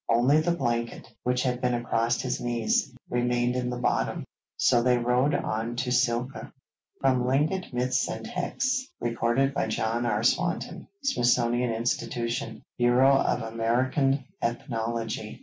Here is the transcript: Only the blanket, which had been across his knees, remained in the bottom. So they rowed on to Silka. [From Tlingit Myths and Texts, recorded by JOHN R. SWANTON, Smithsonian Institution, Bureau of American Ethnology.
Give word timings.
Only 0.09 0.41
the 0.41 0.55
blanket, 0.55 1.13
which 1.21 1.43
had 1.43 1.61
been 1.61 1.75
across 1.75 2.21
his 2.21 2.41
knees, 2.41 2.91
remained 3.07 3.55
in 3.55 3.69
the 3.69 3.77
bottom. 3.77 4.25
So 4.57 4.81
they 4.81 4.97
rowed 4.97 5.35
on 5.35 5.75
to 5.75 5.91
Silka. 5.91 6.51
[From 6.99 7.21
Tlingit 7.21 7.71
Myths 7.71 8.07
and 8.09 8.25
Texts, 8.25 8.87
recorded 8.99 9.53
by 9.53 9.67
JOHN 9.67 10.07
R. 10.07 10.23
SWANTON, 10.23 10.87
Smithsonian 11.03 11.71
Institution, 11.71 12.63
Bureau 12.79 13.15
of 13.15 13.43
American 13.43 14.25
Ethnology. 14.43 15.39